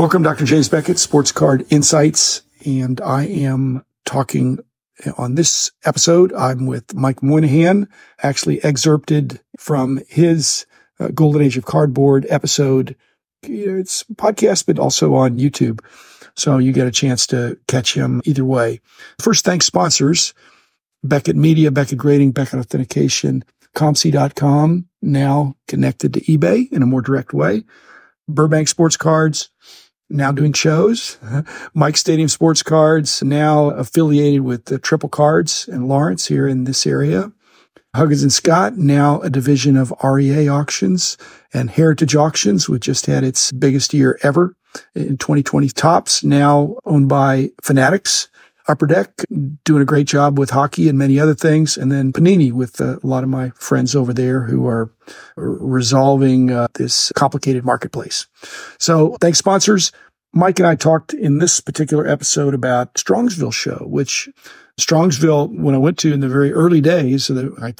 [0.00, 0.46] Welcome, Dr.
[0.46, 2.40] James Beckett, Sports Card Insights.
[2.64, 4.58] And I am talking
[5.18, 6.32] on this episode.
[6.32, 7.86] I'm with Mike Moynihan,
[8.22, 10.64] actually excerpted from his
[10.98, 12.96] uh, Golden Age of Cardboard episode.
[13.42, 15.80] It's podcast, but also on YouTube.
[16.34, 18.80] So you get a chance to catch him either way.
[19.20, 20.32] First, thanks sponsors.
[21.04, 23.44] Beckett Media, Beckett Grading, Beckett Authentication,
[23.76, 27.64] COMC.com, now connected to eBay in a more direct way.
[28.26, 29.50] Burbank Sports Cards,
[30.10, 31.18] now doing shows.
[31.74, 36.86] Mike Stadium Sports Cards, now affiliated with the Triple Cards and Lawrence here in this
[36.86, 37.32] area.
[37.94, 41.16] Huggins and Scott, now a division of REA Auctions
[41.52, 44.54] and Heritage Auctions, which just had its biggest year ever
[44.94, 48.28] in 2020 Topps, now owned by Fanatics.
[48.68, 49.24] Upper Deck
[49.64, 51.76] doing a great job with hockey and many other things.
[51.76, 54.92] And then Panini with a lot of my friends over there who are
[55.34, 58.28] resolving uh, this complicated marketplace.
[58.78, 59.90] So thanks sponsors.
[60.32, 64.28] Mike and I talked in this particular episode about Strongsville show, which
[64.78, 67.30] Strongsville, when I went to in the very early days,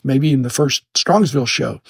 [0.03, 1.81] maybe in the first Strongsville show,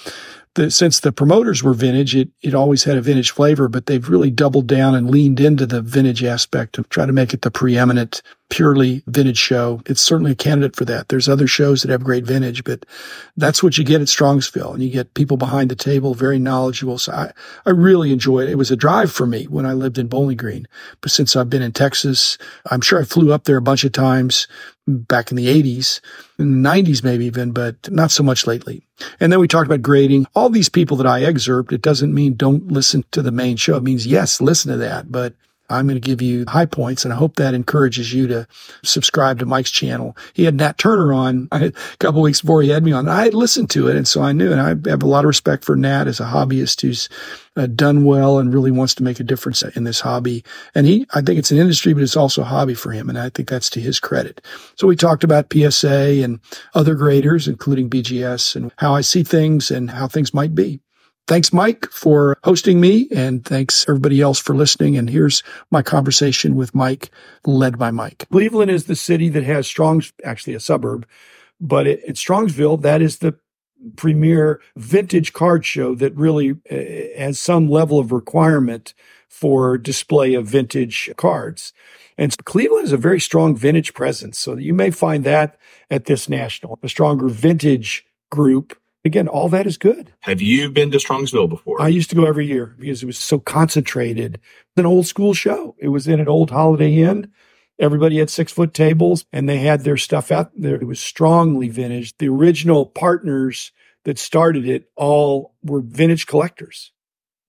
[0.55, 4.09] the, since the promoters were vintage, it, it always had a vintage flavor, but they've
[4.09, 7.53] really doubled down and leaned into the vintage aspect to try to make it the
[7.53, 9.81] preeminent, purely vintage show.
[9.87, 11.09] It's certainly a candidate for that.
[11.09, 12.84] There's other shows that have great vintage, but
[13.37, 14.75] that's what you get at Strongsville.
[14.75, 16.98] And you get people behind the table, very knowledgeable.
[16.98, 17.33] So I,
[17.64, 18.51] I really enjoy it.
[18.51, 20.67] It was a drive for me when I lived in Bowling Green.
[21.01, 22.39] But since I've been in Texas,
[22.73, 24.48] I'm sure I flew up there a bunch of times
[24.98, 26.00] back in the 80s,
[26.38, 28.83] in 90s maybe even, but not so much lately.
[29.19, 30.27] And then we talked about grading.
[30.34, 33.77] All these people that I excerpt, it doesn't mean don't listen to the main show.
[33.77, 35.34] It means yes, listen to that, but
[35.71, 38.47] I'm going to give you high points, and I hope that encourages you to
[38.85, 40.17] subscribe to Mike's channel.
[40.33, 43.09] He had Nat Turner on a couple weeks before he had me on.
[43.09, 45.29] I had listened to it, and so I knew, and I have a lot of
[45.29, 47.09] respect for Nat as a hobbyist who's
[47.57, 50.45] uh, done well and really wants to make a difference in this hobby.
[50.75, 53.19] And he, I think it's an industry, but it's also a hobby for him, and
[53.19, 54.41] I think that's to his credit.
[54.77, 56.41] So we talked about PSA and
[56.75, 60.80] other graders, including BGS, and how I see things and how things might be.
[61.27, 64.97] Thanks, Mike, for hosting me, and thanks everybody else for listening.
[64.97, 67.11] And here's my conversation with Mike,
[67.47, 68.27] led by Mike.
[68.33, 71.07] Cleveland is the city that has strong, actually a suburb,
[71.61, 72.83] but it, it's Strongsville.
[72.83, 73.39] That is the
[73.97, 76.75] premier vintage card show that really uh,
[77.19, 78.95] has some level of requirement
[79.29, 81.73] for display of vintage cards.
[82.19, 84.39] And Cleveland is a very strong vintage presence.
[84.39, 85.57] So you may find that
[85.91, 90.12] at this national, a stronger vintage group again, all that is good.
[90.20, 91.80] Have you been to Strongsville before?
[91.80, 94.34] I used to go every year because it was so concentrated.
[94.34, 95.74] It's an old school show.
[95.78, 97.30] It was in an old Holiday Inn.
[97.78, 100.74] Everybody had six foot tables and they had their stuff out there.
[100.74, 102.16] It was strongly vintage.
[102.18, 103.72] The original partners
[104.05, 106.92] that started it all were vintage collectors.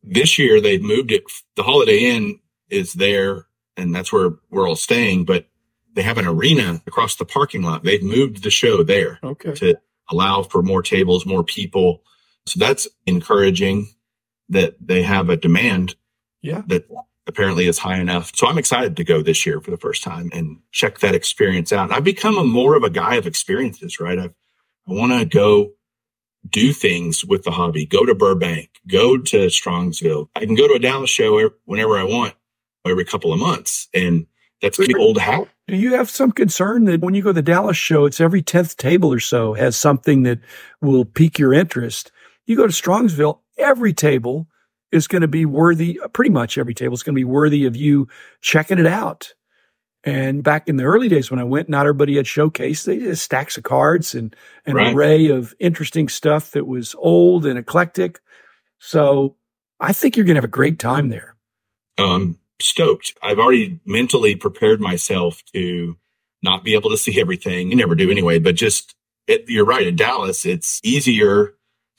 [0.03, 1.23] This year they've moved it.
[1.55, 2.39] The Holiday Inn
[2.69, 5.47] is there and that's where we're all staying, but
[5.93, 7.83] they have an arena across the parking lot.
[7.83, 9.53] They've moved the show there okay.
[9.53, 9.77] to
[10.11, 12.03] allow for more tables, more people.
[12.45, 13.87] So that's encouraging
[14.49, 15.95] that they have a demand
[16.41, 16.61] yeah.
[16.67, 16.87] that
[17.27, 18.31] apparently is high enough.
[18.35, 21.71] So I'm excited to go this year for the first time and check that experience
[21.71, 21.91] out.
[21.91, 24.19] I've become a more of a guy of experiences, right?
[24.19, 24.33] I've,
[24.87, 25.71] I want to go
[26.49, 30.29] do things with the hobby, go to Burbank, go to Strongsville.
[30.35, 32.33] I can go to a Dallas show whenever I want
[32.85, 33.87] every couple of months.
[33.93, 34.25] And
[34.61, 35.47] that's the old hat.
[35.67, 38.43] Do you have some concern that when you go to the Dallas show, it's every
[38.43, 40.39] 10th table or so has something that
[40.81, 42.11] will pique your interest?
[42.45, 44.47] You go to Strongsville, every table
[44.91, 47.75] is going to be worthy, pretty much every table is going to be worthy of
[47.75, 48.07] you
[48.41, 49.33] checking it out.
[50.03, 52.83] And back in the early days when I went, not everybody had showcase.
[52.83, 54.35] They had stacks of cards and
[54.65, 54.93] an right.
[54.93, 58.19] array of interesting stuff that was old and eclectic.
[58.79, 59.35] So
[59.79, 61.35] I think you're going to have a great time there.
[61.99, 63.13] Um, stoked.
[63.21, 65.97] I've already mentally prepared myself to
[66.43, 67.69] not be able to see everything.
[67.69, 68.95] You never do anyway, but just
[69.27, 69.87] it, you're right.
[69.87, 71.53] In Dallas, it's easier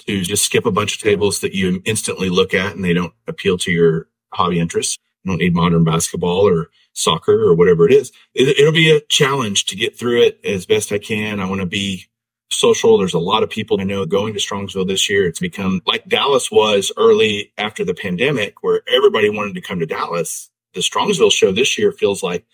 [0.07, 3.15] to just skip a bunch of tables that you instantly look at and they don't
[3.29, 4.99] appeal to your hobby interests.
[5.23, 8.13] You don't need modern basketball or soccer or whatever it is.
[8.35, 11.41] It, it'll be a challenge to get through it as best I can.
[11.41, 12.07] I want to be
[12.51, 12.99] social.
[12.99, 15.27] There's a lot of people I know going to Strongsville this year.
[15.27, 19.87] It's become like Dallas was early after the pandemic where everybody wanted to come to
[19.87, 22.45] Dallas the Strongsville show this year feels like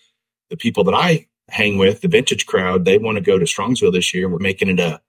[0.49, 3.93] the people that I hang with, the vintage crowd, they want to go to Strongsville
[3.93, 4.29] this year.
[4.29, 5.01] We're making it a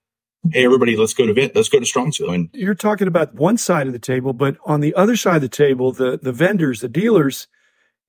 [0.52, 2.34] hey everybody, let's go to Vent, let's go to Strongsville.
[2.34, 5.42] And you're talking about one side of the table, but on the other side of
[5.42, 7.46] the table, the the vendors, the dealers,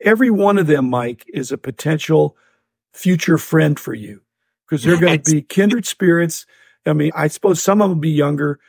[0.02, 2.38] every one of them, Mike, is a potential
[2.94, 4.22] future friend for you
[4.68, 6.46] because they're going to be kindred spirits.
[6.86, 8.60] I mean, I suppose some of them will be younger,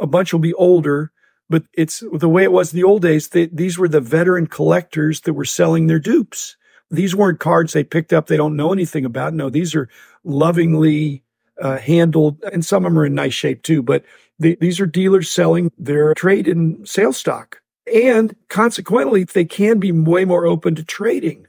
[0.00, 1.12] a bunch will be older,
[1.50, 3.28] But it's the way it was in the old days.
[3.28, 6.56] They, these were the veteran collectors that were selling their dupes.
[6.90, 9.34] These weren't cards they picked up they don't know anything about.
[9.34, 9.88] No, these are
[10.24, 11.22] lovingly
[11.60, 13.82] uh, handled, and some of them are in nice shape too.
[13.82, 14.04] But
[14.38, 17.60] the, these are dealers selling their trade in sales stock.
[17.92, 21.46] And consequently, they can be way more open to trading,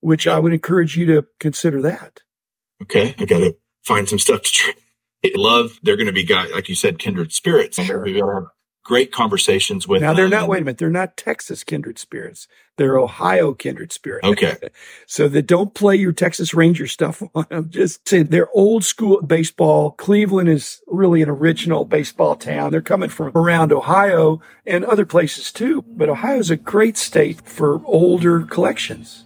[0.00, 2.20] which I would encourage you to consider that.
[2.82, 3.14] Okay.
[3.18, 4.76] I got to find some stuff to trade.
[5.36, 7.76] Love, they're going to be guys, like you said, kindred spirits.
[7.76, 7.98] Sure.
[7.98, 8.50] We're going have
[8.90, 12.48] great conversations with Now, they're not, wait a minute, they're not Texas kindred spirits.
[12.76, 14.26] They're Ohio kindred spirits.
[14.26, 14.56] Okay.
[15.06, 17.70] so that don't play your Texas Ranger stuff on them.
[17.70, 19.92] Just say they're old school baseball.
[19.92, 22.72] Cleveland is really an original baseball town.
[22.72, 25.82] They're coming from around Ohio and other places too.
[25.86, 29.24] But Ohio is a great state for older collections.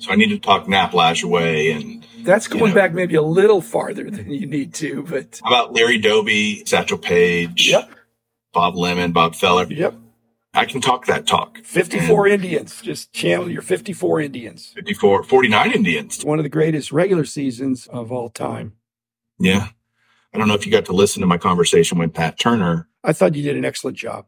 [0.00, 2.80] So I need to talk Nap Lajoie and That's You going know.
[2.80, 6.98] back maybe a little farther than you need to, but how about Larry Doby, Satchel
[6.98, 7.88] Paige, yep,
[8.54, 9.66] Bob Lemon, Bob Feller.
[9.70, 9.94] yep.
[10.56, 11.58] I can talk that talk.
[11.64, 12.80] 54 Indians.
[12.80, 14.70] Just channel your 54 Indians.
[14.76, 16.24] 54, 49 Indians.
[16.24, 18.74] One of the greatest regular seasons of all time.
[19.40, 19.68] Yeah.
[20.32, 23.12] I don't know if you got to listen to my conversation with Nat Turner, I
[23.12, 24.26] thought you did an excellent job.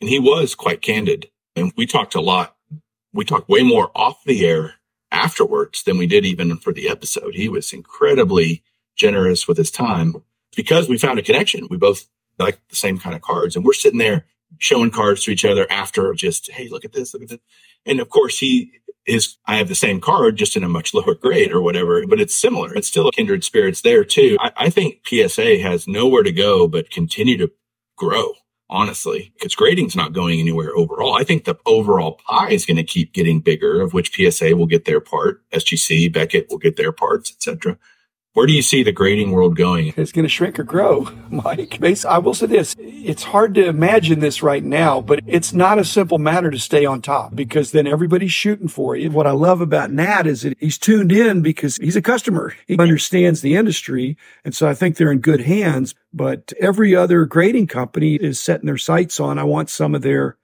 [0.00, 1.30] and he was quite candid.
[1.56, 2.56] And we talked a lot.
[3.12, 4.74] We talked way more off the air
[5.12, 7.34] afterwards than we did even for the episode.
[7.34, 8.64] He was incredibly
[8.96, 10.16] generous with his time
[10.56, 11.68] because we found a connection.
[11.70, 12.06] We both
[12.38, 14.26] like the same kind of cards, and we're sitting there
[14.58, 17.40] showing cards to each other after just, hey, look at this, look at this.
[17.86, 18.70] And of course, he
[19.06, 22.20] is, I have the same card just in a much lower grade or whatever, but
[22.20, 22.74] it's similar.
[22.74, 24.36] It's still kindred spirits there too.
[24.40, 27.50] I, I think PSA has nowhere to go but continue to
[27.96, 28.34] grow
[28.70, 31.14] honestly, because grading's not going anywhere overall.
[31.14, 34.66] I think the overall pie is going to keep getting bigger, of which PSA will
[34.66, 37.78] get their part, SGC, Beckett will get their parts, etc.
[38.34, 39.94] Where do you see the grading world going?
[39.96, 41.80] It's going to shrink or grow, Mike.
[42.04, 42.74] I will say this.
[42.80, 46.84] It's hard to imagine this right now, but it's not a simple matter to stay
[46.84, 49.08] on top because then everybody's shooting for you.
[49.08, 52.56] What I love about Nat is that he's tuned in because he's a customer.
[52.66, 54.16] He understands the industry.
[54.44, 58.66] And so I think they're in good hands, but every other grading company is setting
[58.66, 60.38] their sights on, I want some of their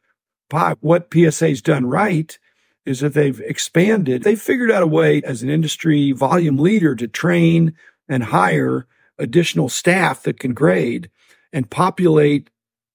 [0.49, 0.77] pie.
[0.79, 2.39] What PSA's done right
[2.87, 4.23] is that they've expanded.
[4.23, 7.75] They've figured out a way as an industry volume leader to train
[8.09, 8.87] and hire
[9.19, 11.11] additional staff that can grade
[11.53, 12.51] and populate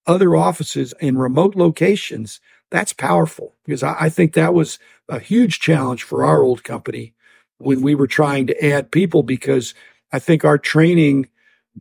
[0.08, 2.40] other offices in remote locations.
[2.72, 7.14] That's powerful because I, I think that was a huge challenge for our old company
[7.60, 9.74] when we were trying to add people because
[10.12, 11.30] I think our training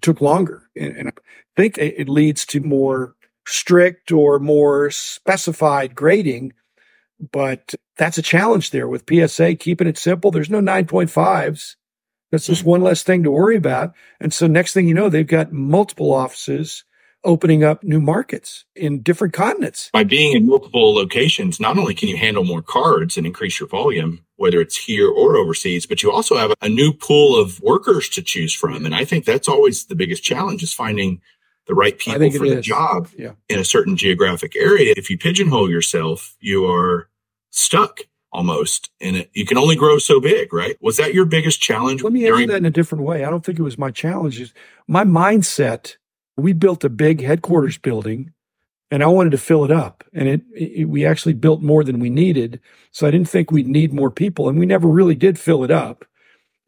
[0.00, 0.68] took longer.
[0.76, 1.12] And, and I
[1.56, 3.14] think it it leads to more
[3.46, 6.52] strict or more specified grading
[7.32, 10.31] but that's a challenge there with PSA keeping it simple.
[10.31, 11.76] There's no 9.5s.
[12.31, 13.94] That's just one less thing to worry about.
[14.20, 16.85] And so next thing you know, they've got multiple offices
[17.23, 19.88] opening up new markets in different continents.
[19.93, 23.69] By being in multiple locations, not only can you handle more cards and increase your
[23.69, 28.08] volume, whether it's here or overseas, but you also have a new pool of workers
[28.11, 28.85] to choose from.
[28.85, 31.20] And I think that's always the biggest challenge is finding
[31.67, 32.67] the right people for the is.
[32.67, 33.32] job Yeah.
[33.49, 34.93] in a certain geographic area.
[34.96, 37.08] If you pigeonhole yourself, you are
[37.54, 38.00] stuck
[38.32, 40.76] almost and it, you can only grow so big, right?
[40.80, 42.02] Was that your biggest challenge?
[42.02, 43.24] Let me answer during- that in a different way.
[43.24, 44.52] I don't think it was my challenge.
[44.88, 45.96] My mindset,
[46.36, 48.32] we built a big headquarters building
[48.90, 50.05] and I wanted to fill it up.
[50.12, 52.60] And it, it we actually built more than we needed.
[52.90, 54.48] So I didn't think we'd need more people.
[54.48, 56.05] And we never really did fill it up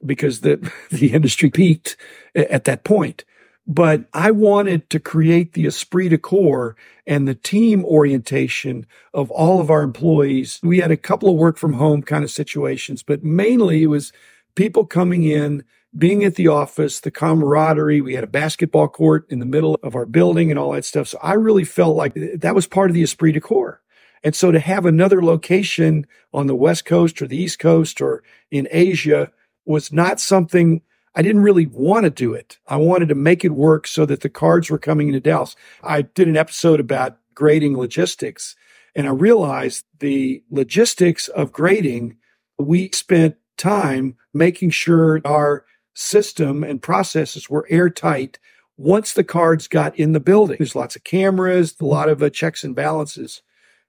[0.04, 1.96] because the, the industry peaked
[2.34, 3.24] at that point.
[3.66, 9.60] But I wanted to create the esprit de corps and the team orientation of all
[9.60, 10.60] of our employees.
[10.62, 14.12] We had a couple of work from home kind of situations, but mainly it was
[14.54, 15.64] people coming in,
[15.96, 18.00] being at the office, the camaraderie.
[18.00, 21.08] We had a basketball court in the middle of our building and all that stuff.
[21.08, 23.80] So I really felt like that was part of the esprit de corps.
[24.22, 28.22] And so to have another location on the West Coast or the East Coast or
[28.50, 29.30] in Asia
[29.64, 30.82] was not something
[31.16, 32.58] I didn't really want to do it.
[32.68, 35.56] I wanted to make it work so that the cards were coming into Dallas.
[35.82, 38.54] I did an episode about grading logistics
[38.96, 42.16] and I realized the logistics of grading,
[42.58, 48.38] we spent time making sure our system and processes were airtight
[48.78, 50.56] once the cards got in the building.
[50.58, 53.42] There's lots of cameras, a lot of uh, checks and balances.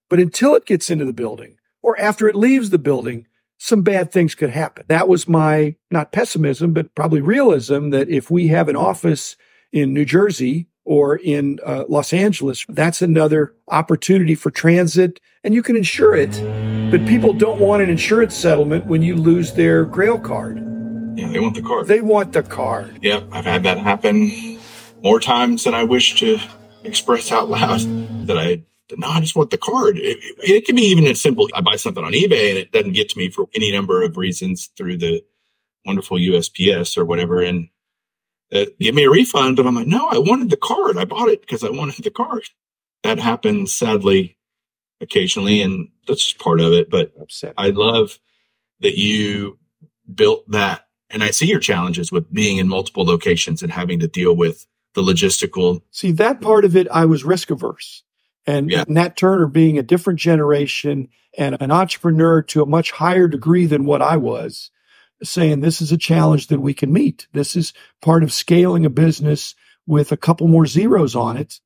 [0.09, 3.26] But until it gets into the building or after it leaves the building,
[3.57, 4.85] some bad things could happen.
[4.87, 9.35] That was my, not pessimism, but probably realism that if we have an office
[9.71, 15.63] in New Jersey or in uh, Los Angeles, that's another opportunity for transit and you
[15.63, 16.31] can insure it.
[16.91, 20.57] But people don't want an insurance settlement when you lose their grail card.
[21.15, 21.87] yeah, they want the card.
[21.87, 22.99] They want the card.
[23.01, 24.59] Yep, I've had that happen
[25.03, 26.37] more times than I wish to
[26.83, 27.79] express out loud.
[28.27, 28.63] that I
[28.95, 29.97] no, I just want the card.
[29.97, 31.49] It, it, can be even as simple.
[31.53, 34.17] I buy something on eBay and it doesn't get to me for any number of
[34.17, 35.23] reasons through the
[35.85, 37.41] wonderful USPS or whatever.
[37.41, 37.69] And
[38.53, 39.57] uh, give me a refund.
[39.57, 40.97] But I'm like, no, I wanted the card.
[40.97, 42.43] I bought it because I wanted the card.
[43.03, 44.37] That happens sadly
[45.01, 45.61] occasionally.
[45.61, 46.89] And that's just part of it.
[46.89, 47.13] But
[47.57, 48.19] I love
[48.79, 49.57] that you
[50.13, 50.85] built that.
[51.09, 54.67] And I see your challenges with being in multiple locations and having to deal with
[54.93, 55.81] the logistical.
[55.91, 58.03] See, that part of it, I was risk averse.
[58.47, 58.85] And yeah.
[58.87, 63.85] Nat Turner being a different generation and an entrepreneur to a much higher degree than
[63.85, 64.71] what I was,
[65.21, 67.27] saying this is a challenge that we can meet.
[67.33, 69.53] This is part of scaling a business
[69.85, 71.59] with a couple more zeros on it,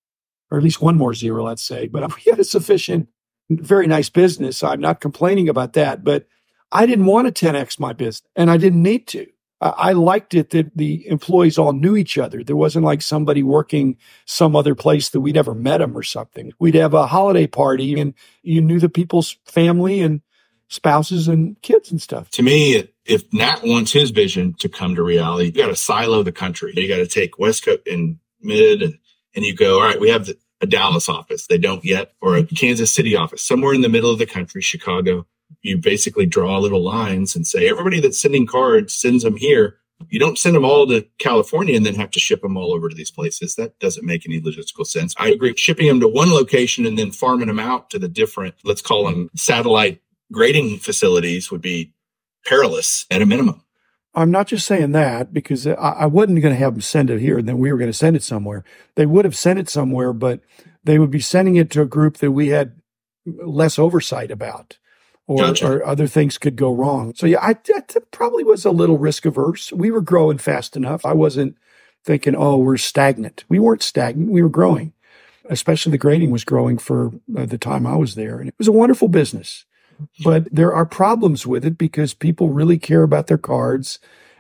[0.50, 1.88] or at least one more zero, let's say.
[1.88, 3.08] But we had a sufficient,
[3.50, 4.64] very nice business.
[4.64, 6.28] I'm not complaining about that, but
[6.72, 9.28] I didn't want to 10x my business and I didn't need to.
[9.62, 12.44] I liked it that the employees all knew each other.
[12.44, 16.52] There wasn't like somebody working some other place that we'd ever met them or something.
[16.58, 20.22] We'd have a holiday party and you knew the people's family and
[20.68, 22.32] spouses and kids and stuff.
[22.32, 26.24] To me, if Nat wants his vision to come to reality, you got to silo
[26.24, 26.74] the country.
[26.76, 28.98] You got to take West Coast and mid and,
[29.36, 31.46] and you go, all right, we have the, a Dallas office.
[31.46, 34.62] They don't yet, or a Kansas City office, somewhere in the middle of the country,
[34.62, 35.28] Chicago
[35.62, 39.78] you basically draw little lines and say everybody that's sending cards sends them here.
[40.10, 42.90] You don't send them all to California and then have to ship them all over
[42.90, 43.56] to these places.
[43.56, 45.14] That doesn't make any logistical sense.
[45.18, 45.56] I agree.
[45.56, 49.06] Shipping them to one location and then farming them out to the different, let's call
[49.06, 51.94] them satellite grading facilities would be
[52.46, 53.64] perilous at a minimum.
[54.14, 57.20] I'm not just saying that because I, I wasn't going to have them send it
[57.20, 58.64] here and then we were going to send it somewhere.
[58.96, 60.42] They would have sent it somewhere, but
[60.84, 62.82] they would be sending it to a group that we had
[63.26, 64.80] less oversight about
[65.32, 65.68] or, gotcha.
[65.68, 67.14] or other things could go wrong.
[67.16, 69.72] So yeah, I, I probably was a little risk averse.
[69.72, 71.06] We were growing fast enough.
[71.06, 71.58] I wasn't
[72.04, 73.46] thinking, oh, we're stagnant.
[73.48, 74.32] We weren't stagnant.
[74.32, 74.94] We were growing.
[75.50, 78.68] Especially the grading was growing for uh, the time I was there, and it was
[78.68, 79.66] a wonderful business.
[80.24, 84.00] But there are problems with it because people really care about their cards,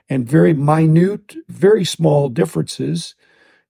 [0.10, 3.16] and very minute, very small differences.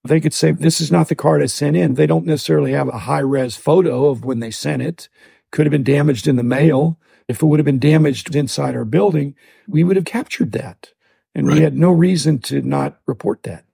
[0.04, 1.94] They could say, This is not the card I sent in.
[1.94, 5.10] They don't necessarily have a high res photo of when they sent it.
[5.52, 6.98] Could have been damaged in the mail.
[7.32, 9.36] If it would have been damaged inside our building,
[9.68, 10.92] we would have captured that.
[11.34, 11.56] And right.
[11.56, 13.66] we had no reason to not report that.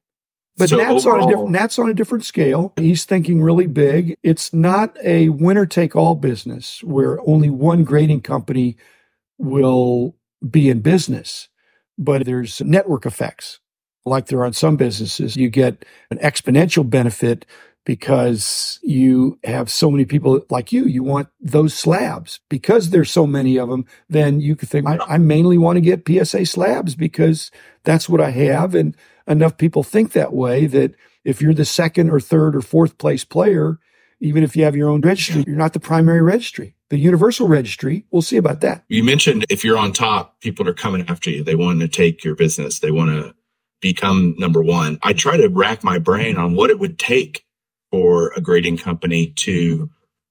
[0.58, 2.74] But so Nat's overall, on a different Nat's on a different scale.
[2.78, 4.18] He's thinking really big.
[4.24, 8.78] It's not a winner take all business where only one grading company
[9.38, 10.16] will
[10.48, 11.50] be in business,
[11.98, 13.60] but there's network effects.
[14.06, 17.46] Like there are on some businesses, you get an exponential benefit
[17.88, 20.84] because you have so many people like you.
[20.84, 23.86] You want those slabs because there's so many of them.
[24.10, 27.50] Then you could think, I, I, mainly want to get PSA slabs because
[27.86, 28.76] that's what I have.
[28.76, 28.94] And
[29.26, 33.24] enough people think that way that if you're the second or third or fourth place
[33.24, 33.80] player,
[34.20, 36.76] even if you have your own registry, you're not the primary registry.
[36.90, 38.84] The universal registry, we'll see about that.
[38.90, 41.42] You mentioned if you're on top, people are coming after you.
[41.42, 42.80] They want to take your business.
[42.80, 43.34] They want to
[43.80, 45.00] become number one.
[45.04, 47.46] I try to rack my brain on what it would take
[47.92, 49.90] for a grading company to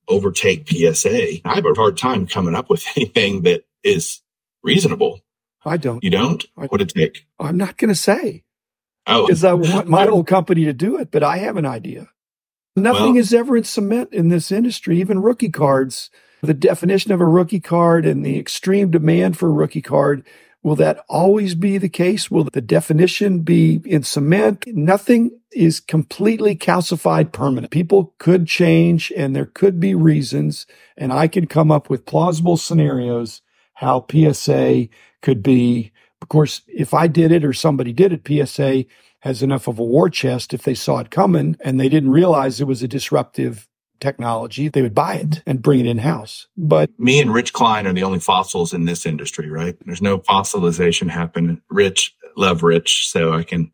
[0.09, 1.41] overtake PSA.
[1.45, 4.23] I have a hard time coming up with anything that is
[4.63, 5.21] reasonable.
[5.65, 6.03] I don't.
[6.05, 6.45] You don't?
[6.57, 7.27] I, what it take?
[7.41, 8.45] I'm not going to say.
[9.07, 12.09] Oh, because I want my old company to do it, but I have an idea.
[12.75, 16.11] Nothing well, is ever in cement in this industry, even rookie cards.
[16.43, 20.25] The definition of a rookie card and the extreme demand for a rookie card
[20.67, 22.29] Will that always be the case?
[22.29, 24.65] Will the definition be in cement?
[24.67, 27.71] Nothing is completely calcified permanent.
[27.71, 30.67] People could change and there could be reasons.
[30.97, 33.43] And I could come up with plausible scenarios
[33.75, 34.89] how PSA
[35.23, 35.93] could be.
[36.21, 38.87] Of course, if I did it or somebody did it, PSA
[39.21, 42.61] has enough of a war chest if they saw it coming and they didn't realize
[42.61, 43.69] it was a disruptive
[44.01, 46.47] technology, they would buy it and bring it in house.
[46.57, 49.77] But me and Rich Klein are the only fossils in this industry, right?
[49.85, 51.61] There's no fossilization happening.
[51.69, 53.73] Rich, love Rich, so I can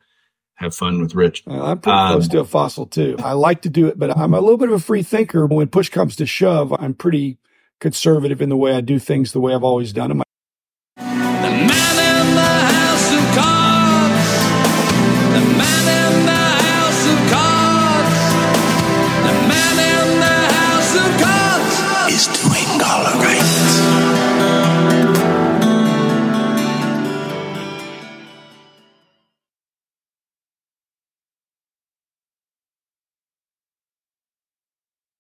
[0.55, 1.45] have fun with Rich.
[1.47, 3.17] Well, I'm pretty um, close to a fossil too.
[3.19, 5.47] I like to do it, but I'm a little bit of a free thinker.
[5.47, 7.39] When push comes to shove, I'm pretty
[7.81, 10.23] conservative in the way I do things the way I've always done them.